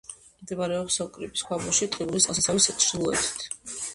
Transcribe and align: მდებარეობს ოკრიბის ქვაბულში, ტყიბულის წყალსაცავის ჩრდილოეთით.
მდებარეობს 0.43 0.95
ოკრიბის 1.05 1.43
ქვაბულში, 1.49 1.89
ტყიბულის 1.97 2.27
წყალსაცავის 2.27 2.69
ჩრდილოეთით. 2.87 3.55